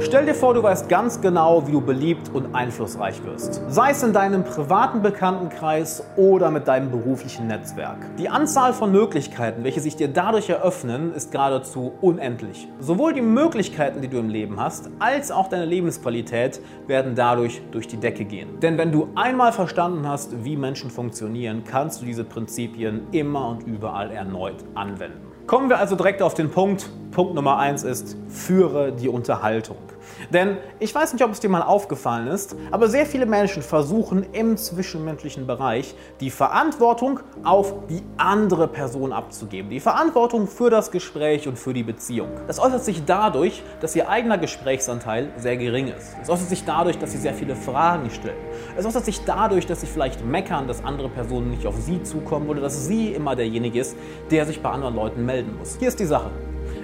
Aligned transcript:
Stell 0.00 0.26
dir 0.26 0.34
vor, 0.34 0.54
du 0.54 0.62
weißt 0.62 0.88
ganz 0.88 1.20
genau, 1.20 1.66
wie 1.66 1.72
du 1.72 1.80
beliebt 1.80 2.30
und 2.32 2.54
einflussreich 2.54 3.22
wirst. 3.24 3.60
Sei 3.68 3.90
es 3.90 4.00
in 4.04 4.12
deinem 4.12 4.44
privaten 4.44 5.02
Bekanntenkreis 5.02 6.04
oder 6.16 6.52
mit 6.52 6.68
deinem 6.68 6.92
beruflichen 6.92 7.48
Netzwerk. 7.48 7.98
Die 8.16 8.28
Anzahl 8.28 8.72
von 8.72 8.92
Möglichkeiten, 8.92 9.64
welche 9.64 9.80
sich 9.80 9.96
dir 9.96 10.06
dadurch 10.06 10.48
eröffnen, 10.48 11.12
ist 11.12 11.32
geradezu 11.32 11.92
unendlich. 12.00 12.68
Sowohl 12.78 13.12
die 13.12 13.22
Möglichkeiten, 13.22 14.00
die 14.00 14.06
du 14.06 14.18
im 14.18 14.28
Leben 14.28 14.60
hast, 14.60 14.88
als 15.00 15.32
auch 15.32 15.48
deine 15.48 15.66
Lebensqualität 15.66 16.60
werden 16.86 17.16
dadurch 17.16 17.60
durch 17.72 17.88
die 17.88 17.96
Decke 17.96 18.24
gehen. 18.24 18.60
Denn 18.60 18.78
wenn 18.78 18.92
du 18.92 19.08
einmal 19.16 19.52
verstanden 19.52 20.08
hast, 20.08 20.44
wie 20.44 20.56
Menschen 20.56 20.90
funktionieren, 20.90 21.64
kannst 21.64 22.00
du 22.00 22.06
diese 22.06 22.22
Prinzipien 22.22 23.08
immer 23.10 23.48
und 23.48 23.64
überall 23.64 24.12
erneut 24.12 24.64
anwenden. 24.76 25.26
Kommen 25.48 25.68
wir 25.68 25.78
also 25.78 25.96
direkt 25.96 26.22
auf 26.22 26.34
den 26.34 26.50
Punkt. 26.50 26.88
Punkt 27.10 27.34
Nummer 27.34 27.58
eins 27.58 27.82
ist, 27.82 28.16
führe 28.28 28.92
die 28.92 29.08
Unterhaltung. 29.08 29.87
Denn 30.32 30.58
ich 30.78 30.94
weiß 30.94 31.12
nicht, 31.12 31.24
ob 31.24 31.32
es 31.32 31.40
dir 31.40 31.48
mal 31.48 31.62
aufgefallen 31.62 32.28
ist, 32.28 32.56
aber 32.70 32.88
sehr 32.88 33.06
viele 33.06 33.26
Menschen 33.26 33.62
versuchen 33.62 34.26
im 34.32 34.56
zwischenmenschlichen 34.56 35.46
Bereich 35.46 35.94
die 36.20 36.30
Verantwortung 36.30 37.20
auf 37.44 37.74
die 37.88 38.02
andere 38.16 38.68
Person 38.68 39.12
abzugeben. 39.12 39.70
Die 39.70 39.80
Verantwortung 39.80 40.46
für 40.46 40.70
das 40.70 40.90
Gespräch 40.90 41.48
und 41.48 41.58
für 41.58 41.72
die 41.72 41.82
Beziehung. 41.82 42.28
Das 42.46 42.58
äußert 42.58 42.84
sich 42.84 43.04
dadurch, 43.04 43.62
dass 43.80 43.94
ihr 43.96 44.08
eigener 44.08 44.38
Gesprächsanteil 44.38 45.30
sehr 45.36 45.56
gering 45.56 45.88
ist. 45.88 46.16
Es 46.22 46.28
äußert 46.28 46.48
sich 46.48 46.64
dadurch, 46.64 46.98
dass 46.98 47.12
sie 47.12 47.18
sehr 47.18 47.34
viele 47.34 47.56
Fragen 47.56 48.10
stellen. 48.10 48.36
Es 48.76 48.84
äußert 48.84 49.04
sich 49.04 49.24
dadurch, 49.24 49.66
dass 49.66 49.80
sie 49.80 49.86
vielleicht 49.86 50.24
meckern, 50.24 50.66
dass 50.66 50.84
andere 50.84 51.08
Personen 51.08 51.50
nicht 51.50 51.66
auf 51.66 51.76
sie 51.76 52.02
zukommen 52.02 52.48
oder 52.48 52.60
dass 52.60 52.86
sie 52.86 53.12
immer 53.12 53.36
derjenige 53.36 53.80
ist, 53.80 53.96
der 54.30 54.46
sich 54.46 54.62
bei 54.62 54.70
anderen 54.70 54.94
Leuten 54.94 55.24
melden 55.24 55.56
muss. 55.58 55.76
Hier 55.78 55.88
ist 55.88 56.00
die 56.00 56.06
Sache. 56.06 56.30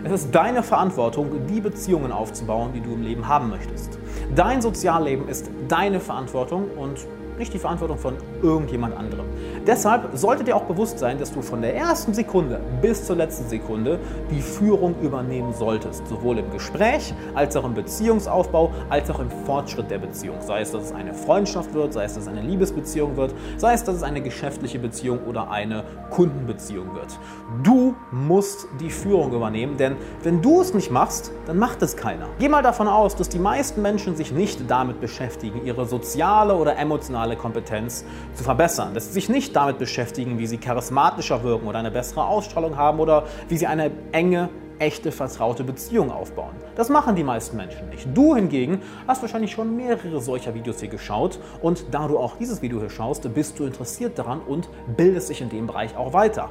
Es 0.07 0.13
ist 0.13 0.35
deine 0.35 0.63
Verantwortung, 0.63 1.47
die 1.49 1.63
Beziehungen 1.63 2.13
aufzubauen, 2.13 2.75
die 2.75 2.81
du 2.83 2.93
im 2.93 3.03
Leben 3.03 3.27
haben 3.27 3.49
möchtest. 3.49 3.99
Dein 4.35 4.61
Sozialleben 4.61 5.27
ist 5.29 5.51
deine 5.67 5.99
Verantwortung 5.99 6.69
und 6.77 7.07
nicht 7.39 7.55
die 7.55 7.59
Verantwortung 7.59 7.97
von 7.97 8.15
irgendjemand 8.43 8.95
anderem. 8.95 9.25
Deshalb 9.67 10.11
sollte 10.13 10.45
dir 10.45 10.57
auch 10.57 10.65
bewusst 10.65 10.99
sein, 10.99 11.19
dass 11.19 11.33
du 11.33 11.41
von 11.41 11.63
der 11.63 11.75
ersten 11.75 12.13
Sekunde 12.13 12.61
bis 12.83 13.07
zur 13.07 13.17
letzten 13.17 13.49
Sekunde 13.49 13.99
die 14.31 14.43
Führung 14.43 14.95
übernehmen 15.01 15.55
solltest. 15.55 16.07
Sowohl 16.07 16.39
im 16.39 16.51
Gespräch, 16.51 17.15
als 17.35 17.57
auch 17.57 17.65
im 17.65 17.73
Beziehungsaufbau, 17.73 18.73
als 18.91 19.11
auch 19.11 19.21
im 19.21 19.31
Fortschritt 19.47 19.91
der 19.91 19.99
Beziehung. 19.99 20.37
Sei 20.41 20.61
es, 20.61 20.73
dass 20.73 20.85
es 20.85 20.93
eine 20.93 21.15
Freundschaft 21.15 21.73
wird, 21.73 21.95
sei 21.95 22.05
es, 22.05 22.15
dass 22.15 22.25
es 22.25 22.29
eine 22.29 22.43
Liebesbeziehung 22.43 23.17
wird, 23.17 23.35
sei 23.57 23.73
es, 23.73 23.85
dass 23.85 23.97
es 23.97 24.03
eine 24.03 24.21
geschäftliche 24.21 24.79
Beziehung 24.79 25.21
oder 25.27 25.51
eine 25.51 25.85
Kundenbeziehung 26.11 26.95
wird. 26.95 27.19
Du 27.63 27.95
musst 28.11 28.67
die 28.81 28.91
Führung 28.91 29.33
übernehmen, 29.33 29.79
denn 29.79 29.97
wenn 30.23 30.43
du 30.43 30.61
es 30.61 30.75
nicht 30.75 30.91
machst, 30.91 31.33
dann 31.47 31.59
macht 31.59 31.81
es 31.81 31.97
keiner. 31.97 32.27
Geh 32.39 32.51
mal 32.51 32.63
davon 32.63 32.87
aus, 32.87 33.17
dass 33.17 33.31
die 33.31 33.39
meisten 33.39 33.81
Menschen 33.81 34.15
sich 34.15 34.31
nicht 34.31 34.71
damit 34.71 35.01
beschäftigen, 35.01 35.65
ihre 35.65 35.87
soziale 35.87 36.55
oder 36.55 36.77
emotionale 36.77 37.37
Kompetenz 37.37 38.05
zu 38.35 38.45
verbessern. 38.45 38.93
Dass 38.93 39.07
sie 39.07 39.13
sich 39.13 39.31
nicht 39.31 39.54
damit 39.57 39.79
beschäftigen, 39.79 40.39
wie 40.39 40.47
sie 40.47 40.59
charismatischer 40.59 41.43
wirken 41.43 41.67
oder 41.67 41.79
eine 41.79 41.91
bessere 41.91 42.25
Ausstrahlung 42.25 42.77
haben 42.77 43.01
oder 43.01 43.25
wie 43.49 43.57
sie 43.57 43.67
eine 43.67 43.91
enge 44.13 44.49
echte, 44.79 45.13
vertraute 45.13 45.65
Beziehung 45.65 46.11
aufbauen. 46.11 46.55
Das 46.77 46.89
machen 46.89 47.17
die 47.17 47.25
meisten 47.25 47.57
Menschen 47.57 47.89
nicht. 47.89 48.09
Du 48.15 48.35
hingegen 48.35 48.83
hast 49.07 49.23
wahrscheinlich 49.23 49.53
schon 49.53 49.77
mehrere 49.77 50.21
solcher 50.21 50.55
Videos 50.55 50.81
hier 50.81 50.89
geschaut 50.89 51.39
und 51.63 51.87
da 51.93 52.09
du 52.09 52.19
auch 52.19 52.37
dieses 52.37 52.63
Video 52.63 52.81
hier 52.81 52.91
schaust, 52.91 53.33
bist 53.35 53.59
du 53.59 53.65
interessiert 53.65 54.19
daran 54.19 54.41
und 54.41 54.69
bildest 54.97 55.31
dich 55.31 55.41
in 55.41 55.49
dem 55.49 55.67
Bereich 55.67 55.97
auch 55.97 56.13
weiter. 56.13 56.51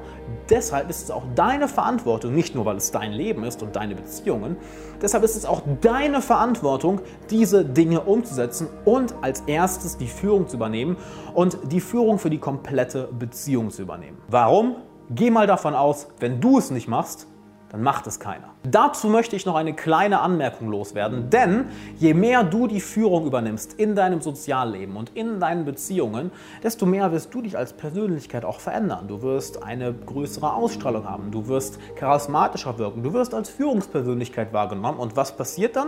Deshalb 0.50 0.90
ist 0.90 1.04
es 1.04 1.12
auch 1.12 1.24
deine 1.36 1.68
Verantwortung, 1.68 2.34
nicht 2.34 2.56
nur 2.56 2.66
weil 2.66 2.78
es 2.78 2.92
dein 2.92 3.12
Leben 3.12 3.44
ist 3.44 3.62
und 3.64 3.76
deine 3.76 3.96
Beziehungen, 3.96 4.58
deshalb 5.02 5.24
ist 5.24 5.36
es 5.36 5.46
auch 5.46 5.62
deine 5.82 6.22
Verantwortung, 6.22 7.02
diese 7.30 7.66
Dinge 7.66 8.02
umzusetzen 8.02 8.68
und 8.86 9.16
als 9.22 9.42
erstes 9.42 9.98
die 9.98 10.08
Führung 10.08 10.48
zu 10.48 10.58
übernehmen 10.58 10.98
und 11.34 11.58
die 11.72 11.82
Führung 11.82 12.20
für 12.20 12.30
die 12.30 12.40
komplette 12.40 13.10
Beziehung 13.18 13.70
zu 13.70 13.82
übernehmen. 13.82 14.18
Warum? 14.28 14.76
Geh 15.10 15.30
mal 15.30 15.48
davon 15.48 15.76
aus, 15.76 16.08
wenn 16.20 16.40
du 16.40 16.58
es 16.58 16.72
nicht 16.72 16.88
machst, 16.88 17.28
dann 17.74 17.82
macht 17.82 18.06
es 18.06 18.20
keiner. 18.20 18.50
Dazu 18.62 19.08
möchte 19.08 19.36
ich 19.36 19.48
noch 19.48 19.56
eine 19.56 19.74
kleine 19.74 20.20
Anmerkung 20.20 20.70
loswerden, 20.70 21.32
denn 21.32 21.66
je 21.98 22.14
mehr 22.14 22.44
du 22.44 22.68
die 22.68 22.80
Führung 22.80 23.26
übernimmst 23.26 23.74
in 23.74 23.96
deinem 23.96 24.22
Sozialleben 24.22 24.96
und 24.96 25.10
in 25.16 25.40
deinen 25.40 25.66
Beziehungen, 25.66 26.30
desto 26.62 26.86
mehr 26.86 27.12
wirst 27.12 27.34
du 27.34 27.42
dich 27.42 27.58
als 27.58 27.74
Persönlichkeit 27.74 28.46
auch 28.46 28.60
verändern. 28.60 29.08
Du 29.08 29.24
wirst 29.24 29.64
eine 29.64 29.92
größere 29.92 30.54
Ausstrahlung 30.54 31.10
haben, 31.10 31.32
du 31.32 31.48
wirst 31.48 31.80
charismatischer 31.96 32.78
wirken, 32.78 33.02
du 33.02 33.12
wirst 33.12 33.34
als 33.34 33.50
Führungspersönlichkeit 33.50 34.54
wahrgenommen 34.54 35.00
und 35.00 35.18
was 35.18 35.36
passiert 35.36 35.76
dann? 35.76 35.88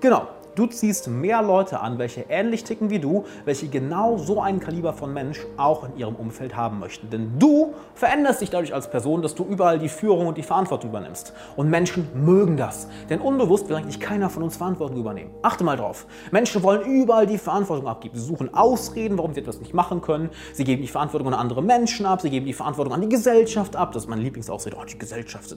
Genau, 0.00 0.28
Du 0.54 0.66
ziehst 0.66 1.08
mehr 1.08 1.42
Leute 1.42 1.80
an, 1.80 1.98
welche 1.98 2.26
ähnlich 2.28 2.62
ticken 2.62 2.88
wie 2.88 3.00
du, 3.00 3.24
welche 3.44 3.66
genau 3.66 4.18
so 4.18 4.40
einen 4.40 4.60
Kaliber 4.60 4.92
von 4.92 5.12
Mensch 5.12 5.40
auch 5.56 5.84
in 5.84 5.96
ihrem 5.96 6.14
Umfeld 6.14 6.54
haben 6.54 6.78
möchten. 6.78 7.10
Denn 7.10 7.40
du 7.40 7.74
veränderst 7.94 8.40
dich 8.40 8.50
dadurch 8.50 8.72
als 8.72 8.88
Person, 8.88 9.20
dass 9.20 9.34
du 9.34 9.44
überall 9.44 9.80
die 9.80 9.88
Führung 9.88 10.28
und 10.28 10.38
die 10.38 10.44
Verantwortung 10.44 10.90
übernimmst. 10.90 11.32
Und 11.56 11.70
Menschen 11.70 12.08
mögen 12.14 12.56
das. 12.56 12.86
Denn 13.10 13.20
unbewusst 13.20 13.68
will 13.68 13.74
eigentlich 13.74 13.98
keiner 13.98 14.30
von 14.30 14.44
uns 14.44 14.56
Verantwortung 14.56 14.98
übernehmen. 14.98 15.30
Achte 15.42 15.64
mal 15.64 15.76
drauf. 15.76 16.06
Menschen 16.30 16.62
wollen 16.62 16.82
überall 16.82 17.26
die 17.26 17.38
Verantwortung 17.38 17.88
abgeben. 17.88 18.16
Sie 18.16 18.24
suchen 18.24 18.54
Ausreden, 18.54 19.18
warum 19.18 19.34
sie 19.34 19.40
etwas 19.40 19.58
nicht 19.58 19.74
machen 19.74 20.02
können. 20.02 20.30
Sie 20.52 20.62
geben 20.62 20.82
die 20.82 20.88
Verantwortung 20.88 21.28
an 21.28 21.34
andere 21.34 21.62
Menschen 21.62 22.06
ab. 22.06 22.20
Sie 22.20 22.30
geben 22.30 22.46
die 22.46 22.52
Verantwortung 22.52 22.94
an 22.94 23.00
die 23.00 23.08
Gesellschaft 23.08 23.74
ab. 23.74 23.90
Das 23.90 24.04
ist 24.04 24.08
mein 24.08 24.20
Lieblingsausrede. 24.20 24.76
Oh, 24.80 24.84
die 24.84 24.98
Gesellschaft. 24.98 25.56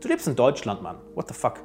Du 0.00 0.08
lebst 0.08 0.26
in 0.26 0.36
Deutschland, 0.36 0.82
Mann. 0.82 0.96
What 1.14 1.28
the 1.28 1.34
fuck? 1.34 1.60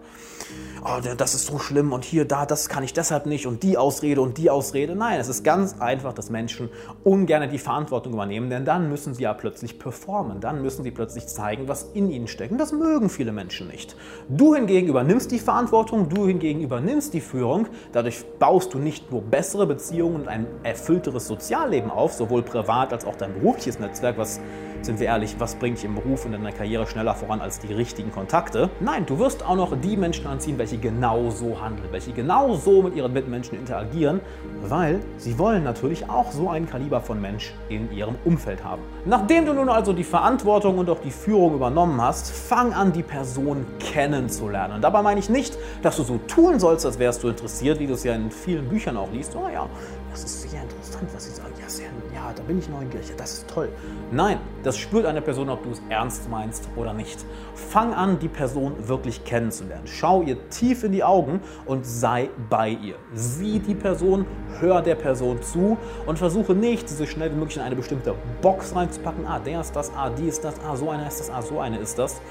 oh, 0.84 1.00
das 1.18 1.36
ist 1.36 1.46
so 1.46 1.59
schlimm 1.59 1.94
und 1.94 2.03
hier, 2.03 2.25
da, 2.25 2.46
das 2.46 2.69
kann 2.69 2.84
ich 2.84 2.94
deshalb 2.94 3.25
nicht 3.25 3.47
und 3.47 3.64
die 3.64 3.78
Ausrede 3.78 4.22
und 4.22 4.38
die 4.38 4.50
Ausrede. 4.50 4.96
Nein, 4.96 5.19
es 5.19 5.28
ist 5.28 5.44
ganz 5.44 5.80
einfach, 5.80 6.14
dass 6.14 6.30
Menschen 6.30 6.69
ungern 7.03 7.50
die 7.50 7.58
Verantwortung 7.58 8.14
übernehmen, 8.14 8.50
denn 8.50 8.66
dann 8.66 8.90
müssen 8.90 9.14
sie 9.14 9.24
ja 9.24 9.34
plötzlich 9.34 9.80
performen, 9.80 10.40
dann 10.40 10.62
müssen 10.62 10.84
sie 10.84 10.92
plötzlich 10.92 11.28
zeigen, 11.28 11.68
was 11.68 11.84
in 11.94 12.09
ihnen 12.09 12.28
steckt. 12.28 12.52
Und 12.52 12.58
das 12.58 12.72
mögen 12.72 13.09
viele 13.09 13.31
Menschen 13.31 13.68
nicht. 13.68 13.96
Du 14.30 14.56
hingegen 14.56 14.88
übernimmst 14.88 15.31
die 15.31 15.40
Verantwortung, 15.40 16.09
du 16.09 16.28
hingegen 16.28 16.62
übernimmst 16.62 17.13
die 17.13 17.22
Führung. 17.22 17.68
Dadurch 17.92 18.24
baust 18.40 18.74
du 18.74 18.80
nicht 18.80 19.12
nur 19.12 19.22
bessere 19.22 19.68
Beziehungen 19.68 20.16
und 20.16 20.28
ein 20.28 20.48
erfüllteres 20.63 21.28
Sozialleben 21.28 21.92
auf, 21.92 22.13
sowohl 22.13 22.44
privat 22.44 22.94
als 22.94 23.06
auch 23.06 23.16
dein 23.16 23.34
berufliches 23.34 23.80
Netzwerk, 23.80 24.18
was 24.18 24.40
sind 24.86 25.00
wir 25.00 25.08
ehrlich, 25.08 25.36
was 25.40 25.56
bringt 25.56 25.78
dich 25.78 25.86
im 25.86 25.96
Beruf 25.96 26.25
und 26.25 26.34
in 26.34 26.44
deiner 26.44 26.56
Karriere 26.56 26.88
schneller 26.88 27.14
voran 27.14 27.42
als 27.42 27.59
die 27.59 27.74
richtigen 27.74 28.12
Kontakte? 28.12 28.69
Nein, 28.80 29.06
du 29.06 29.19
wirst 29.19 29.46
auch 29.46 29.56
noch 29.56 29.80
die 29.80 29.96
Menschen 29.96 30.28
anziehen, 30.28 30.58
welche 30.58 30.78
genau 30.78 31.30
so 31.30 31.62
handeln, 31.62 31.88
welche 31.92 32.12
genau 32.12 32.56
so 32.56 32.81
mit 32.81 32.96
ihren 32.96 33.14
Mitmenschen 33.14 33.58
interagieren, 33.58 34.22
weil 34.64 35.00
sie 35.18 35.38
wollen 35.38 35.64
natürlich 35.64 36.09
auch 36.09 36.31
so 36.31 36.50
ein 36.50 36.69
Kaliber 36.69 37.02
von 37.02 37.22
Mensch 37.22 37.53
in 37.69 37.92
ihrem 37.92 38.16
Umfeld 38.25 38.64
haben. 38.64 38.81
Nachdem 39.06 39.46
du 39.46 39.53
nun 39.53 39.69
also 39.69 39.94
die 39.94 40.03
Verantwortung 40.03 40.78
und 40.78 40.90
auch 40.90 41.00
die 41.00 41.12
Führung 41.12 41.56
übernommen 41.56 42.02
hast, 42.02 42.31
fang 42.31 42.74
an, 42.74 42.92
die 42.92 43.03
Person 43.03 43.66
kennenzulernen. 43.80 44.75
Und 44.75 44.81
dabei 44.81 45.02
meine 45.02 45.19
ich 45.19 45.30
nicht, 45.30 45.58
dass 45.81 45.98
du 45.98 46.03
so 46.03 46.19
tun 46.28 46.59
sollst, 46.59 46.86
als 46.86 47.00
wärst 47.00 47.24
du 47.24 47.30
interessiert, 47.30 47.80
wie 47.80 47.88
du 47.88 47.94
es 47.94 48.03
ja 48.03 48.13
in 48.13 48.31
vielen 48.31 48.68
Büchern 48.68 48.98
auch 48.98 49.12
liest. 49.12 49.36
Oh 49.36 49.48
ja, 49.52 49.68
das 50.12 50.24
ist 50.24 50.50
sehr 50.50 50.62
interessant, 51.01 51.13
was 51.13 51.25
sie 51.25 51.31
sagen. 51.31 51.53
Ja, 51.59 51.69
sehr, 51.69 51.89
ja, 52.13 52.31
da 52.35 52.44
bin 52.44 52.59
ich 52.59 52.69
neugierig. 52.69 53.12
Das 53.17 53.34
ist 53.34 53.50
toll. 53.50 53.69
Nein, 54.12 54.39
das 54.63 54.78
spürt 54.78 55.06
eine 55.06 55.22
Person, 55.22 55.50
ob 55.50 55.63
du 55.63 55.72
es 55.72 55.81
ernst 55.89 56.29
meinst 56.29 56.67
oder 56.75 56.94
nicht. 56.94 57.25
Fang 57.56 57.94
an, 57.94 58.19
die 58.19 58.28
Person 58.28 58.88
wirklich 58.88 59.23
kennenzulernen. 59.23 59.85
Schau 59.85 60.22
ihr 60.22 60.38
tief 60.50 60.84
in 60.84 60.91
die 60.91 61.03
Augen 61.03 61.41
und 61.66 61.85
sei 61.85 62.29
bei 62.50 62.69
ihr. 62.69 62.95
Sieh 63.13 63.59
die 63.59 63.75
Person, 63.75 64.25
hör 64.59 64.81
der 64.81 64.95
Person 64.95 65.41
zu 65.41 65.78
und 66.06 66.17
versuche 66.17 66.53
nicht, 66.53 66.88
sie 66.89 66.95
so 66.95 67.06
schnell 67.06 67.31
wie 67.31 67.35
möglich 67.35 67.57
in 67.57 67.63
eine 67.63 67.75
bestimmte 67.75 68.16
Box 68.41 68.75
reinzupacken. 68.75 69.25
Ah, 69.25 69.39
der 69.39 69.62
ist 69.62 69.75
das, 69.75 69.91
ah, 69.95 70.09
die 70.09 70.28
ist 70.28 70.44
das, 70.44 70.56
ah, 70.66 70.75
so 70.75 70.89
eine 70.89 71.07
ist 71.07 71.19
das, 71.19 71.29
ah, 71.29 71.41
so 71.41 71.59
eine 71.59 71.78
ist 71.78 71.97
das 71.97 72.22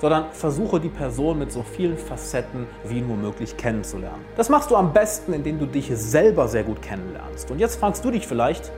sondern 0.00 0.26
versuche 0.32 0.80
die 0.80 0.88
Person 0.88 1.38
mit 1.38 1.52
so 1.52 1.62
vielen 1.62 1.96
Facetten 1.96 2.66
wie 2.84 3.00
nur 3.00 3.16
möglich 3.16 3.56
kennenzulernen. 3.56 4.24
Das 4.36 4.48
machst 4.48 4.70
du 4.70 4.76
am 4.76 4.92
besten, 4.92 5.32
indem 5.32 5.58
du 5.58 5.66
dich 5.66 5.90
selber 5.94 6.48
sehr 6.48 6.64
gut 6.64 6.80
kennenlernst. 6.82 7.50
Und 7.50 7.58
jetzt 7.58 7.76
fragst 7.76 8.04
du 8.04 8.10
dich 8.10 8.26
vielleicht, 8.26 8.70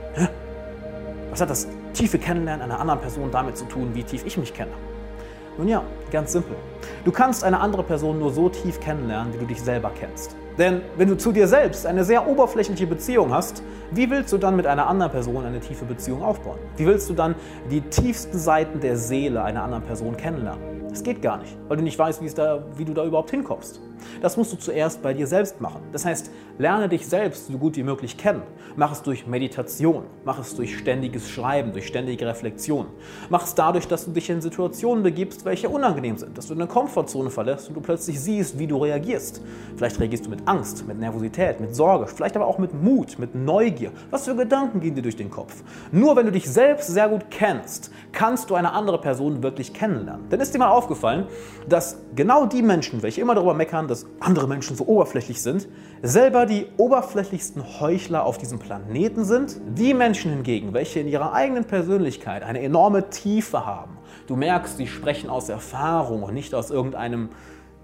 was 1.29 1.41
hat 1.41 1.49
das 1.49 1.67
tiefe 1.93 2.19
Kennenlernen 2.19 2.63
einer 2.63 2.79
anderen 2.79 2.99
Person 3.01 3.29
damit 3.31 3.57
zu 3.57 3.65
tun, 3.65 3.91
wie 3.93 4.03
tief 4.03 4.25
ich 4.25 4.37
mich 4.37 4.53
kenne? 4.53 4.71
Nun 5.57 5.67
ja, 5.67 5.83
ganz 6.11 6.31
simpel. 6.31 6.55
Du 7.03 7.11
kannst 7.11 7.43
eine 7.43 7.59
andere 7.59 7.83
Person 7.83 8.19
nur 8.19 8.31
so 8.31 8.49
tief 8.49 8.79
kennenlernen, 8.79 9.33
wie 9.33 9.37
du 9.37 9.45
dich 9.45 9.61
selber 9.61 9.91
kennst. 9.97 10.35
Denn 10.57 10.81
wenn 10.97 11.07
du 11.07 11.17
zu 11.17 11.31
dir 11.31 11.47
selbst 11.47 11.85
eine 11.85 12.03
sehr 12.03 12.27
oberflächliche 12.27 12.87
Beziehung 12.87 13.33
hast, 13.33 13.63
wie 13.91 14.09
willst 14.09 14.31
du 14.33 14.37
dann 14.37 14.55
mit 14.55 14.67
einer 14.67 14.87
anderen 14.87 15.11
Person 15.11 15.45
eine 15.45 15.59
tiefe 15.59 15.85
Beziehung 15.85 16.21
aufbauen? 16.23 16.59
Wie 16.77 16.85
willst 16.85 17.09
du 17.09 17.13
dann 17.13 17.35
die 17.69 17.81
tiefsten 17.81 18.37
Seiten 18.37 18.79
der 18.79 18.97
Seele 18.97 19.43
einer 19.43 19.63
anderen 19.63 19.83
Person 19.83 20.15
kennenlernen? 20.17 20.87
Das 20.89 21.03
geht 21.03 21.21
gar 21.21 21.37
nicht, 21.37 21.57
weil 21.67 21.77
du 21.77 21.83
nicht 21.83 21.97
weißt, 21.97 22.21
wie, 22.21 22.29
da, 22.29 22.63
wie 22.75 22.85
du 22.85 22.93
da 22.93 23.05
überhaupt 23.05 23.31
hinkommst. 23.31 23.81
Das 24.21 24.37
musst 24.37 24.53
du 24.53 24.57
zuerst 24.57 25.01
bei 25.01 25.13
dir 25.13 25.27
selbst 25.27 25.61
machen. 25.61 25.81
Das 25.91 26.05
heißt, 26.05 26.31
lerne 26.57 26.89
dich 26.89 27.07
selbst 27.07 27.47
so 27.47 27.57
gut 27.57 27.75
wie 27.75 27.83
möglich 27.83 28.17
kennen. 28.17 28.43
Mach 28.75 28.91
es 28.91 29.01
durch 29.01 29.27
Meditation, 29.27 30.03
mach 30.23 30.39
es 30.39 30.55
durch 30.55 30.77
ständiges 30.77 31.29
Schreiben, 31.29 31.73
durch 31.73 31.87
ständige 31.87 32.25
Reflexion. 32.27 32.87
Mach 33.29 33.43
es 33.43 33.55
dadurch, 33.55 33.87
dass 33.87 34.05
du 34.05 34.11
dich 34.11 34.29
in 34.29 34.41
Situationen 34.41 35.03
begibst, 35.03 35.43
welche 35.45 35.69
unangenehm 35.69 36.17
sind, 36.17 36.37
dass 36.37 36.47
du 36.47 36.53
eine 36.53 36.67
Komfortzone 36.67 37.29
verlässt 37.29 37.67
und 37.67 37.75
du 37.75 37.81
plötzlich 37.81 38.19
siehst, 38.19 38.59
wie 38.59 38.67
du 38.67 38.77
reagierst. 38.77 39.41
Vielleicht 39.75 39.99
reagierst 39.99 40.25
du 40.25 40.29
mit 40.29 40.47
Angst, 40.47 40.87
mit 40.87 40.99
Nervosität, 40.99 41.59
mit 41.59 41.75
Sorge, 41.75 42.07
vielleicht 42.07 42.35
aber 42.35 42.45
auch 42.45 42.57
mit 42.57 42.73
Mut, 42.73 43.19
mit 43.19 43.35
Neugier. 43.35 43.91
Was 44.09 44.25
für 44.25 44.35
Gedanken 44.35 44.79
gehen 44.79 44.95
dir 44.95 45.01
durch 45.01 45.15
den 45.15 45.29
Kopf? 45.29 45.63
Nur 45.91 46.15
wenn 46.15 46.25
du 46.25 46.31
dich 46.31 46.49
selbst 46.49 46.87
sehr 46.87 47.09
gut 47.09 47.25
kennst, 47.29 47.91
kannst 48.11 48.49
du 48.49 48.55
eine 48.55 48.73
andere 48.73 48.99
Person 49.01 49.43
wirklich 49.43 49.73
kennenlernen. 49.73 50.29
Denn 50.29 50.39
ist 50.39 50.53
dir 50.53 50.59
mal 50.59 50.69
aufgefallen, 50.69 51.27
dass 51.67 51.97
genau 52.15 52.45
die 52.45 52.61
Menschen, 52.61 53.01
welche 53.01 53.21
immer 53.21 53.35
darüber 53.35 53.53
meckern, 53.53 53.87
dass 53.91 54.05
andere 54.19 54.47
Menschen 54.47 54.75
so 54.75 54.85
oberflächlich 54.85 55.41
sind, 55.41 55.67
selber 56.01 56.45
die 56.45 56.67
oberflächlichsten 56.77 57.79
Heuchler 57.79 58.25
auf 58.25 58.37
diesem 58.37 58.57
Planeten 58.57 59.25
sind? 59.25 59.61
Die 59.77 59.93
Menschen 59.93 60.31
hingegen, 60.31 60.73
welche 60.73 60.99
in 60.99 61.07
ihrer 61.07 61.33
eigenen 61.33 61.65
Persönlichkeit 61.65 62.41
eine 62.41 62.61
enorme 62.61 63.09
Tiefe 63.09 63.65
haben, 63.65 63.97
du 64.27 64.35
merkst, 64.35 64.77
sie 64.77 64.87
sprechen 64.87 65.29
aus 65.29 65.49
Erfahrung 65.49 66.23
und 66.23 66.33
nicht 66.33 66.55
aus 66.55 66.71
irgendeinem 66.71 67.29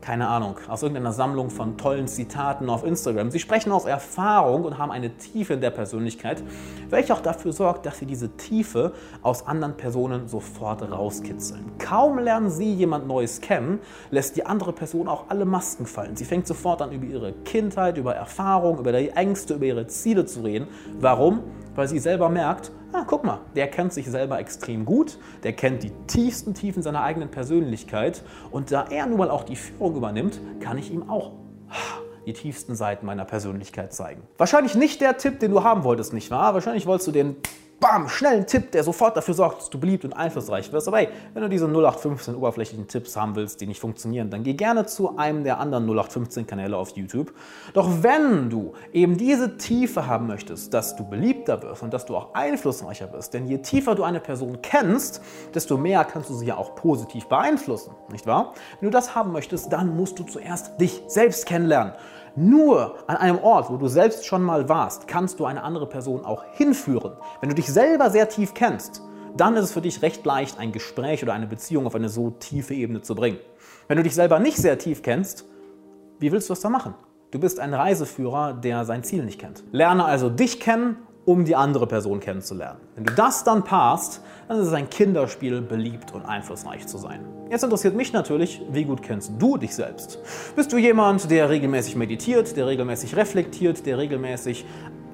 keine 0.08 0.30
Ahnung, 0.30 0.56
aus 0.70 0.84
irgendeiner 0.84 1.12
Sammlung 1.12 1.50
von 1.50 1.78
tollen 1.78 2.08
Zitaten 2.08 2.70
auf 2.70 2.86
Instagram. 2.86 3.30
Sie 3.30 3.40
sprechen 3.40 3.74
aus 3.74 3.84
Erfahrung 3.84 4.64
und 4.64 4.78
haben 4.78 4.90
eine 4.90 5.18
Tiefe 5.18 5.56
in 5.56 5.60
der 5.60 5.70
Persönlichkeit, 5.70 6.42
welche 6.90 7.14
auch 7.14 7.20
dafür 7.20 7.52
sorgt, 7.52 7.86
dass 7.86 8.00
sie 8.00 8.06
diese 8.06 8.30
Tiefe 8.38 8.94
aus 9.22 9.46
anderen 9.46 9.76
Personen 9.76 10.30
sofort 10.30 10.90
rauskitzeln. 10.90 11.74
Kaum 11.78 12.20
lernen 12.20 12.50
sie 12.50 12.74
jemand 12.74 13.06
Neues 13.06 13.42
kennen, 13.42 13.80
lässt 14.10 14.38
die 14.38 14.46
andere 14.46 14.72
Person 14.72 15.10
auch 15.10 15.26
alle 15.28 15.44
Masken 15.44 15.86
fallen. 15.86 16.16
Sie 16.16 16.24
fängt 16.24 16.48
sofort 16.48 16.82
an, 16.82 16.94
über 16.94 17.06
ihre 17.06 17.34
Kindheit, 17.44 17.98
über 17.98 18.16
Erfahrung, 18.16 18.80
über 18.80 18.94
die 18.94 19.10
Ängste, 19.10 19.56
über 19.56 19.66
ihre 19.66 19.88
Ziele 19.88 20.26
zu 20.26 20.40
reden. 20.40 20.70
Warum? 21.02 21.42
Weil 21.78 21.88
sie 21.88 22.00
selber 22.00 22.28
merkt, 22.28 22.72
ah, 22.92 23.04
guck 23.06 23.24
mal, 23.24 23.42
der 23.56 23.68
kennt 23.68 23.94
sich 23.94 24.10
selber 24.10 24.40
extrem 24.40 24.84
gut, 24.84 25.20
der 25.44 25.54
kennt 25.54 25.84
die 25.84 25.92
tiefsten 26.08 26.56
Tiefen 26.56 26.82
seiner 26.82 27.04
eigenen 27.04 27.30
Persönlichkeit 27.30 28.24
und 28.50 28.72
da 28.72 28.88
er 28.90 29.06
nun 29.06 29.20
mal 29.20 29.30
auch 29.30 29.44
die 29.44 29.56
Führung 29.56 29.96
übernimmt, 29.96 30.40
kann 30.60 30.80
ich 30.80 30.92
ihm 30.92 31.08
auch 31.08 31.34
die 32.26 32.34
tiefsten 32.34 32.76
Seiten 32.76 33.06
meiner 33.06 33.26
Persönlichkeit 33.26 33.94
zeigen. 33.94 34.24
Wahrscheinlich 34.40 34.74
nicht 34.74 35.02
der 35.02 35.18
Tipp, 35.18 35.40
den 35.40 35.52
du 35.52 35.64
haben 35.64 35.84
wolltest, 35.84 36.14
nicht 36.14 36.32
wahr? 36.32 36.56
Wahrscheinlich 36.56 36.88
wolltest 36.88 37.10
du 37.10 37.12
den 37.12 37.36
bam, 37.80 38.10
schnellen 38.10 38.48
Tipp, 38.48 38.72
der 38.72 38.84
sofort 38.84 39.16
dafür 39.16 39.34
sorgt, 39.34 39.62
dass 39.62 39.70
du 39.70 39.80
beliebt 39.80 40.04
und 40.04 40.14
einflussreich 40.14 40.72
wirst. 40.72 40.88
Aber 40.88 40.98
hey, 40.98 41.10
wenn 41.34 41.44
du 41.44 41.50
diese 41.50 41.66
0815 41.66 42.36
oberflächlichen 42.36 42.88
Tipps 42.88 43.16
haben 43.16 43.36
willst, 43.36 43.62
die 43.62 43.68
nicht 43.68 43.80
funktionieren, 43.80 44.30
dann 44.30 44.44
geh 44.44 44.54
gerne 44.54 44.86
zu 44.86 45.18
einem 45.18 45.44
der 45.44 45.60
anderen 45.60 45.86
0815 45.86 46.48
Kanäle 46.48 46.76
auf 46.76 46.96
YouTube. 46.96 47.34
Doch 47.74 47.88
wenn 48.02 48.50
du 48.50 48.74
eben 48.94 49.18
diese 49.18 49.58
Tiefe 49.58 50.08
haben 50.08 50.28
möchtest, 50.28 50.74
dass 50.74 50.96
du 50.96 51.08
beliebter 51.08 51.62
wirst 51.62 51.84
und 51.84 51.94
dass 51.94 52.06
du 52.06 52.16
auch 52.16 52.34
einflussreicher 52.34 53.12
wirst, 53.14 53.34
denn 53.34 53.48
je 53.48 53.60
tiefer 53.60 53.94
du 53.94 54.04
eine 54.04 54.20
Person 54.20 54.60
kennst, 54.62 55.22
desto 55.54 55.78
mehr 55.78 56.04
kannst 56.04 56.30
du 56.30 56.34
sie 56.34 56.48
ja 56.48 56.58
auch 56.58 56.76
positiv 56.76 57.28
beeinflussen, 57.28 57.94
nicht 58.12 58.26
wahr? 58.26 58.54
Wenn 58.80 58.90
du 58.90 58.92
das 58.92 59.14
haben 59.16 59.32
möchtest, 59.32 59.72
dann 59.72 59.96
musst 59.96 60.18
du 60.18 60.24
zuerst 60.24 60.80
dich 60.82 61.04
selbst 61.08 61.46
kennenlernen. 61.46 61.94
Nur 62.40 63.00
an 63.08 63.18
einem 63.18 63.40
Ort, 63.40 63.72
wo 63.72 63.78
du 63.78 63.88
selbst 63.88 64.28
schon 64.28 64.44
mal 64.44 64.70
warst, 64.70 65.08
kannst 65.08 65.40
du 65.40 65.46
eine 65.46 65.64
andere 65.64 65.90
Person 65.90 66.24
auch 66.24 66.44
hinführen. 66.54 67.14
Wenn 67.42 67.50
du 67.50 67.56
dich 67.56 67.66
selber 67.66 68.12
sehr 68.12 68.30
tief 68.30 68.54
kennst, 68.54 69.02
dann 69.36 69.56
ist 69.56 69.64
es 69.64 69.72
für 69.72 69.82
dich 69.82 70.04
recht 70.04 70.24
leicht, 70.24 70.60
ein 70.60 70.72
Gespräch 70.72 71.24
oder 71.24 71.34
eine 71.34 71.48
Beziehung 71.48 71.88
auf 71.88 71.96
eine 71.96 72.10
so 72.10 72.30
tiefe 72.30 72.76
Ebene 72.76 73.02
zu 73.02 73.16
bringen. 73.16 73.40
Wenn 73.88 73.98
du 73.98 74.04
dich 74.04 74.14
selber 74.14 74.38
nicht 74.38 74.58
sehr 74.58 74.78
tief 74.78 75.02
kennst, 75.02 75.46
wie 76.20 76.32
willst 76.32 76.48
du 76.48 76.52
das 76.52 76.62
da 76.62 76.70
machen? 76.70 76.94
Du 77.32 77.40
bist 77.40 77.60
ein 77.60 77.74
Reiseführer, 77.74 78.54
der 78.54 78.86
sein 78.86 79.04
Ziel 79.04 79.26
nicht 79.26 79.40
kennt. 79.40 79.64
Lerne 79.72 80.06
also 80.06 80.30
dich 80.30 80.60
kennen 80.60 81.07
um 81.28 81.44
die 81.44 81.58
andere 81.58 81.88
Person 81.88 82.22
kennenzulernen. 82.22 82.80
Wenn 82.96 83.04
du 83.04 83.14
das 83.14 83.44
dann 83.44 83.66
passt, 83.66 84.22
dann 84.48 84.60
ist 84.60 84.68
es 84.68 84.74
ein 84.74 84.90
Kinderspiel, 84.90 85.62
beliebt 85.62 86.14
und 86.14 86.24
einflussreich 86.26 86.88
zu 86.88 86.98
sein. 86.98 87.20
Jetzt 87.52 87.66
interessiert 87.66 87.96
mich 87.96 88.14
natürlich, 88.14 88.62
wie 88.72 88.86
gut 88.86 89.02
kennst 89.02 89.34
du 89.38 89.58
dich 89.58 89.76
selbst? 89.76 90.20
Bist 90.56 90.72
du 90.72 90.78
jemand, 90.78 91.30
der 91.30 91.50
regelmäßig 91.50 91.98
meditiert, 91.98 92.56
der 92.56 92.68
regelmäßig 92.68 93.18
reflektiert, 93.18 93.86
der 93.86 93.98
regelmäßig 93.98 94.66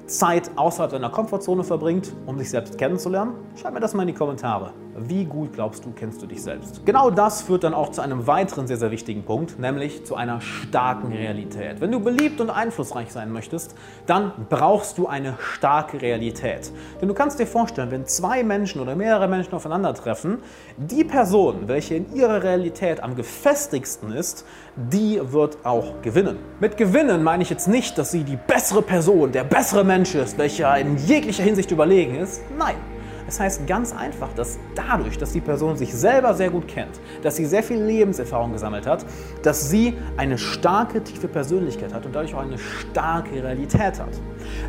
Zeit 0.06 0.52
außerhalb 0.54 0.92
deiner 0.92 1.10
Komfortzone 1.10 1.64
verbringt, 1.64 2.12
um 2.26 2.38
sich 2.38 2.48
selbst 2.48 2.78
kennenzulernen? 2.78 3.34
Schreib 3.60 3.74
mir 3.74 3.80
das 3.80 3.92
mal 3.92 4.02
in 4.02 4.08
die 4.08 4.14
Kommentare. 4.14 4.72
Wie 4.96 5.24
gut 5.24 5.54
glaubst 5.54 5.84
du, 5.84 5.90
kennst 5.90 6.22
du 6.22 6.26
dich 6.26 6.40
selbst? 6.40 6.86
Genau 6.86 7.10
das 7.10 7.42
führt 7.42 7.64
dann 7.64 7.74
auch 7.74 7.90
zu 7.90 8.00
einem 8.00 8.28
weiteren 8.28 8.68
sehr, 8.68 8.76
sehr 8.76 8.92
wichtigen 8.92 9.24
Punkt, 9.24 9.58
nämlich 9.58 10.04
zu 10.06 10.14
einer 10.14 10.40
starken 10.40 11.12
Realität. 11.12 11.80
Wenn 11.80 11.90
du 11.90 11.98
beliebt 11.98 12.40
und 12.40 12.48
einflussreich 12.48 13.10
sein 13.10 13.32
möchtest, 13.32 13.74
dann 14.06 14.32
brauchst 14.48 14.98
du 14.98 15.08
eine 15.08 15.34
starke 15.40 16.00
Realität. 16.00 16.70
Denn 17.00 17.08
du 17.08 17.14
kannst 17.14 17.40
dir 17.40 17.46
vorstellen, 17.46 17.90
wenn 17.90 18.06
zwei 18.06 18.44
Menschen 18.44 18.80
oder 18.80 18.94
mehrere 18.94 19.26
Menschen 19.26 19.54
aufeinandertreffen, 19.54 20.38
die 20.76 21.02
Person, 21.02 21.66
welche 21.66 21.96
in 21.96 22.14
ihrer 22.14 22.44
Realität 22.44 23.02
am 23.02 23.16
gefestigsten 23.16 24.12
ist, 24.12 24.46
die 24.76 25.20
wird 25.22 25.58
auch 25.64 26.02
gewinnen. 26.02 26.38
Mit 26.60 26.76
gewinnen 26.76 27.24
meine 27.24 27.42
ich 27.42 27.50
jetzt 27.50 27.66
nicht, 27.66 27.98
dass 27.98 28.12
sie 28.12 28.22
die 28.22 28.36
bessere 28.36 28.82
Person, 28.82 29.32
der 29.32 29.42
bessere 29.42 29.82
Mensch 29.82 30.14
ist, 30.14 30.38
welcher 30.38 30.78
in 30.78 30.96
jeglicher 30.98 31.42
Hinsicht 31.42 31.72
überlegen 31.72 32.14
ist. 32.14 32.42
Nein. 32.56 32.93
Es 33.26 33.40
heißt 33.40 33.66
ganz 33.66 33.94
einfach, 33.94 34.32
dass 34.34 34.58
dadurch, 34.74 35.18
dass 35.18 35.32
die 35.32 35.40
Person 35.40 35.76
sich 35.76 35.94
selber 35.94 36.34
sehr 36.34 36.50
gut 36.50 36.68
kennt, 36.68 37.00
dass 37.22 37.36
sie 37.36 37.46
sehr 37.46 37.62
viel 37.62 37.82
Lebenserfahrung 37.82 38.52
gesammelt 38.52 38.86
hat, 38.86 39.04
dass 39.42 39.70
sie 39.70 39.94
eine 40.16 40.38
starke, 40.38 41.02
tiefe 41.02 41.28
Persönlichkeit 41.28 41.94
hat 41.94 42.04
und 42.06 42.14
dadurch 42.14 42.34
auch 42.34 42.42
eine 42.42 42.58
starke 42.58 43.42
Realität 43.42 43.98
hat. 44.00 44.20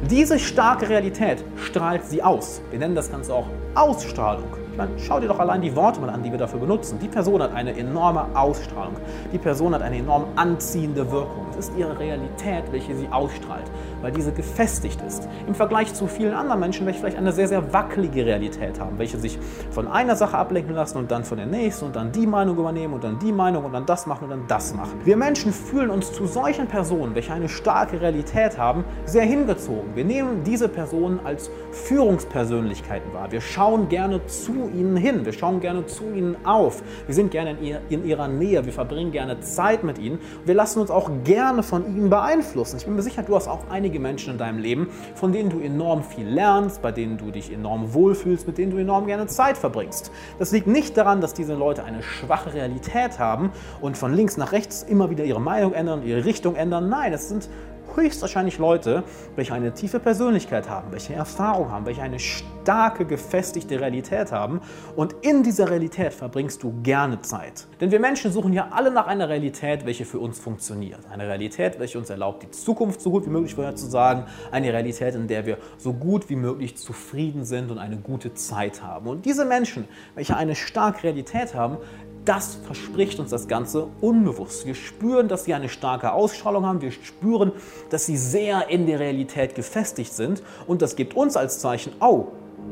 Diese 0.10 0.40
starke 0.40 0.88
Realität 0.88 1.44
strahlt 1.58 2.06
sie 2.06 2.24
aus. 2.24 2.62
Wir 2.72 2.80
nennen 2.80 2.96
das 2.96 3.12
Ganze 3.12 3.34
auch 3.34 3.48
Ausstrahlung. 3.76 4.65
Ich 4.98 5.06
schau 5.06 5.20
dir 5.20 5.28
doch 5.28 5.40
allein 5.40 5.62
die 5.62 5.74
Worte 5.76 6.02
mal 6.02 6.10
an, 6.10 6.22
die 6.22 6.32
wir 6.32 6.38
dafür 6.38 6.60
benutzen. 6.60 7.00
Die 7.00 7.08
Person 7.08 7.42
hat 7.42 7.54
eine 7.54 7.78
enorme 7.78 8.26
Ausstrahlung. 8.34 8.96
Die 9.32 9.38
Person 9.38 9.74
hat 9.74 9.82
eine 9.82 9.98
enorm 9.98 10.26
anziehende 10.36 11.10
Wirkung. 11.12 11.46
Es 11.58 11.70
ist 11.70 11.78
ihre 11.78 11.98
Realität, 11.98 12.64
welche 12.72 12.94
sie 12.96 13.08
ausstrahlt, 13.10 13.64
weil 14.02 14.12
diese 14.12 14.34
gefestigt 14.34 15.02
ist. 15.08 15.30
Im 15.48 15.56
Vergleich 15.56 15.94
zu 15.94 16.08
vielen 16.08 16.34
anderen 16.34 16.60
Menschen, 16.60 16.86
welche 16.86 17.00
vielleicht 17.00 17.18
eine 17.18 17.32
sehr, 17.32 17.48
sehr 17.48 17.72
wackelige 17.72 18.26
Realität 18.26 18.80
haben, 18.80 19.00
welche 19.00 19.18
sich 19.18 19.40
von 19.72 19.88
einer 19.88 20.18
Sache 20.18 20.38
ablenken 20.38 20.76
lassen 20.76 20.98
und 20.98 21.10
dann 21.10 21.24
von 21.24 21.38
der 21.38 21.48
nächsten 21.48 21.86
und 21.86 21.96
dann 21.96 22.12
die 22.12 22.28
Meinung 22.28 22.58
übernehmen 22.58 22.94
und 22.94 23.04
dann 23.04 23.18
die 23.20 23.32
Meinung 23.32 23.64
und 23.64 23.72
dann 23.72 23.86
das 23.86 24.06
machen 24.06 24.26
und 24.26 24.30
dann 24.32 24.48
das 24.48 24.74
machen. 24.76 25.00
Wir 25.06 25.16
Menschen 25.16 25.54
fühlen 25.54 25.90
uns 25.90 26.12
zu 26.12 26.26
solchen 26.26 26.68
Personen, 26.68 27.16
welche 27.16 27.32
eine 27.32 27.48
starke 27.48 28.02
Realität 28.02 28.58
haben, 28.58 28.84
sehr 29.06 29.24
hingezogen. 29.24 29.96
Wir 29.96 30.04
nehmen 30.04 30.44
diese 30.44 30.68
Personen 30.68 31.22
als 31.24 31.50
Führungspersönlichkeiten 31.72 33.14
wahr. 33.14 33.32
Wir 33.32 33.42
schauen 33.42 33.88
gerne 33.88 34.26
zu 34.66 34.78
ihnen 34.78 34.98
hin. 34.98 35.26
Wir 35.26 35.34
schauen 35.34 35.60
gerne 35.60 35.86
zu 35.86 36.04
ihnen 36.14 36.36
auf. 36.46 36.82
Wir 37.06 37.16
sind 37.16 37.32
gerne 37.32 37.52
in, 37.52 37.64
ihr, 37.64 37.82
in 37.90 38.06
ihrer 38.06 38.28
Nähe. 38.28 38.66
Wir 38.66 38.74
verbringen 38.74 39.12
gerne 39.12 39.40
Zeit 39.40 39.84
mit 39.84 40.00
ihnen. 40.00 40.20
Wir 40.46 40.56
lassen 40.56 40.80
uns 40.80 40.90
auch 40.90 41.10
gerne 41.24 41.64
von 41.64 41.86
ihnen 41.86 42.10
beeinflussen. 42.10 42.78
Ich 42.78 42.86
bin 42.86 42.96
mir 42.96 43.02
sicher, 43.02 43.24
du 43.24 43.36
hast 43.36 43.48
auch 43.48 43.70
einige 43.70 44.00
Menschen 44.00 44.34
in 44.34 44.38
deinem 44.38 44.60
Leben, 44.60 44.90
von 45.16 45.32
denen 45.32 45.50
du 45.50 45.60
enorm 45.60 46.04
viel 46.04 46.28
lernst, 46.28 46.82
bei 46.82 46.92
denen 46.92 47.18
du 47.18 47.32
dich 47.32 47.52
enorm 47.52 47.94
wohlfühlst, 47.94 48.48
mit 48.48 48.58
denen 48.58 48.72
du 48.72 48.78
enorm 48.78 49.08
gerne 49.08 49.28
Zeit 49.28 49.58
verbringst. 49.58 50.12
Das 50.40 50.52
liegt 50.52 50.68
nicht 50.68 50.98
daran, 50.98 51.22
dass 51.22 51.34
diese 51.34 51.54
Leute 51.54 51.84
eine 51.84 52.02
schwache 52.02 52.54
Realität 52.54 53.20
haben 53.20 53.52
und 53.82 53.98
von 53.98 54.14
links 54.14 54.38
nach 54.38 54.52
rechts 54.52 54.84
immer 54.84 55.10
wieder 55.10 55.24
ihre 55.24 55.42
Meinung 55.42 55.74
ändern, 55.74 56.04
ihre 56.04 56.26
Richtung 56.26 56.56
ändern. 56.56 56.90
Nein, 56.90 57.14
es 57.14 57.30
sind 57.30 57.50
höchstwahrscheinlich 57.96 58.58
Leute, 58.58 59.04
welche 59.36 59.54
eine 59.54 59.74
tiefe 59.74 60.00
Persönlichkeit 60.00 60.70
haben, 60.70 60.92
welche 60.92 61.14
Erfahrung 61.14 61.72
haben, 61.72 61.86
welche 61.86 62.02
eine 62.02 62.20
starke, 62.20 63.06
gefestigte 63.06 63.80
Realität 63.80 64.32
haben. 64.32 64.62
Und 64.96 65.16
in 65.22 65.44
dieser 65.44 65.70
Realität 65.70 66.14
verbringst 66.14 66.64
du 66.64 66.74
gerne 66.82 67.22
Zeit. 67.22 67.68
Denn 67.80 67.92
wir 67.92 68.00
Menschen 68.00 68.32
suchen 68.32 68.54
ja 68.54 68.70
alle 68.72 68.92
nach 68.92 69.08
einer 69.08 69.30
Realität, 69.30 69.86
welche 69.86 70.06
für 70.06 70.20
uns 70.20 70.40
funktioniert. 70.40 71.00
Eine 71.12 71.28
Realität, 71.28 71.80
welche 71.80 71.98
uns 71.98 72.10
erlaubt, 72.10 72.44
die 72.44 72.52
Zukunft 72.52 73.02
so 73.02 73.12
gut 73.12 73.26
wie 73.26 73.30
möglich 73.30 73.56
vorherzusagen. 73.56 74.26
Eine 74.52 74.74
Realität, 74.74 75.16
in 75.16 75.28
der 75.28 75.46
wir 75.46 75.58
so 75.78 75.94
gut 75.94 76.30
wie 76.30 76.36
möglich 76.36 76.78
zufrieden 76.78 77.46
sind 77.46 77.72
und 77.72 77.78
eine 77.78 77.98
gute 77.98 78.34
Zeit 78.34 78.82
haben. 78.84 79.08
Und 79.08 79.26
diese 79.26 79.46
Menschen, 79.46 79.88
welche 80.16 80.36
eine 80.36 80.56
starke 80.56 81.04
Realität 81.04 81.56
haben, 81.56 81.78
das 82.26 82.56
verspricht 82.56 83.20
uns 83.20 83.30
das 83.30 83.48
Ganze 83.48 83.88
unbewusst. 84.02 84.66
Wir 84.66 84.76
spüren, 84.76 85.28
dass 85.28 85.46
sie 85.46 85.54
eine 85.54 85.70
starke 85.70 86.12
Ausstrahlung 86.12 86.66
haben. 86.66 86.82
Wir 86.82 86.92
spüren, 86.92 87.52
dass 87.90 88.06
sie 88.06 88.18
sehr 88.18 88.70
in 88.70 88.88
der 88.88 89.00
Realität 89.00 89.56
gefestigt 89.56 90.14
sind. 90.14 90.42
Und 90.68 90.82
das 90.82 90.96
gibt 90.96 91.16
uns 91.16 91.38
als 91.38 91.60
Zeichen, 91.60 91.94
oh, 92.00 92.28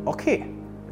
okay, 0.05 0.45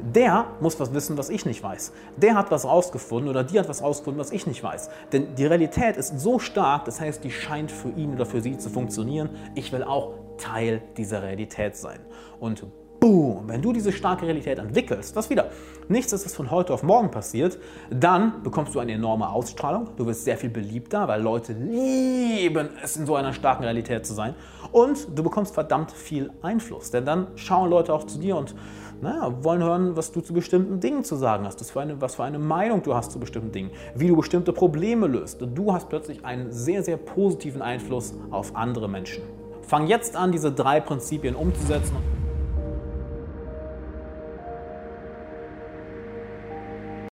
der 0.04 0.46
muss 0.60 0.80
was 0.80 0.94
wissen, 0.94 1.18
was 1.18 1.30
ich 1.30 1.46
nicht 1.46 1.64
weiß. 1.64 1.94
Der 2.18 2.36
hat 2.36 2.52
was 2.52 2.66
rausgefunden 2.66 3.30
oder 3.30 3.44
die 3.44 3.60
hat 3.60 3.70
was 3.70 3.82
rausgefunden, 3.82 4.20
was 4.20 4.32
ich 4.32 4.48
nicht 4.48 4.64
weiß. 4.64 4.90
Denn 5.12 5.36
die 5.36 5.46
Realität 5.46 5.98
ist 5.98 6.20
so 6.20 6.40
stark, 6.40 6.86
das 6.86 7.00
heißt, 7.00 7.24
die 7.24 7.32
scheint 7.32 7.72
für 7.72 7.90
ihn 7.90 8.14
oder 8.14 8.26
für 8.26 8.42
sie 8.42 8.58
zu 8.58 8.70
funktionieren. 8.70 9.30
Ich 9.56 9.72
will 9.72 9.84
auch 9.84 10.14
Teil 10.38 10.82
dieser 10.98 11.22
Realität 11.24 11.78
sein. 11.78 12.00
Und 12.40 12.66
boom, 13.02 13.46
wenn 13.48 13.64
du 13.64 13.74
diese 13.74 13.92
starke 13.92 14.28
Realität 14.28 14.60
entwickelst, 14.60 15.16
was 15.16 15.30
wieder 15.32 15.50
nichts 15.90 16.14
ist, 16.14 16.24
was 16.24 16.36
von 16.36 16.52
heute 16.52 16.72
auf 16.72 16.84
morgen 16.84 17.10
passiert, 17.10 17.58
dann 17.90 18.44
bekommst 18.44 18.76
du 18.76 18.80
eine 18.80 18.94
enorme 18.94 19.28
Ausstrahlung, 19.28 19.90
du 19.98 20.06
wirst 20.06 20.24
sehr 20.24 20.38
viel 20.38 20.52
beliebter, 20.52 21.08
weil 21.08 21.20
Leute 21.20 21.54
lieben 21.54 22.70
es, 22.84 22.96
in 22.98 23.08
so 23.08 23.16
einer 23.16 23.34
starken 23.34 23.64
Realität 23.64 24.06
zu 24.06 24.14
sein 24.14 24.36
und 24.72 25.08
du 25.18 25.24
bekommst 25.24 25.56
verdammt 25.56 25.92
viel 25.92 26.32
Einfluss, 26.44 26.92
denn 26.92 27.04
dann 27.04 27.28
schauen 27.36 27.72
Leute 27.72 27.92
auch 27.92 28.04
zu 28.04 28.20
dir 28.20 28.38
und 28.38 28.54
naja, 29.02 29.34
wollen 29.44 29.64
hören, 29.64 29.98
was 29.98 30.12
du 30.12 30.22
zu 30.22 30.32
bestimmten 30.32 30.80
Dingen 30.80 31.04
zu 31.04 31.16
sagen 31.16 31.48
hast, 31.48 31.60
was 31.60 31.72
für, 31.72 31.82
eine, 31.82 32.00
was 32.00 32.16
für 32.16 32.24
eine 32.24 32.38
Meinung 32.38 32.84
du 32.84 32.94
hast 32.94 33.12
zu 33.12 33.20
bestimmten 33.20 33.52
Dingen, 33.52 33.72
wie 33.96 34.10
du 34.10 34.16
bestimmte 34.16 34.54
Probleme 34.54 35.08
löst. 35.08 35.42
Du 35.42 35.74
hast 35.74 35.90
plötzlich 35.90 36.24
einen 36.24 36.52
sehr, 36.52 36.84
sehr 36.84 36.98
positiven 36.98 37.64
Einfluss 37.64 38.14
auf 38.30 38.56
andere 38.56 38.88
Menschen. 38.88 39.24
Fang 39.64 39.88
jetzt 39.88 40.16
an, 40.16 40.32
diese 40.32 40.52
drei 40.52 40.80
Prinzipien 40.80 41.34
umzusetzen. 41.34 42.21